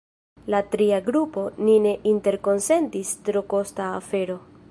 La 0.53 0.61
tria 0.75 0.99
grupo: 1.09 1.43
“Ni 1.67 1.75
ne 1.83 1.91
interkonsentis– 2.13 3.15
tro 3.29 3.47
kosta 3.55 3.93
afero! 4.03 4.43